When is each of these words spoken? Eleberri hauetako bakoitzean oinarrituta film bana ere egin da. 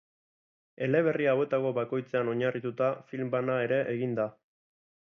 Eleberri 0.85 1.27
hauetako 1.33 1.75
bakoitzean 1.81 2.33
oinarrituta 2.35 2.91
film 3.13 3.31
bana 3.37 3.63
ere 3.69 3.83
egin 3.97 4.23
da. 4.23 4.29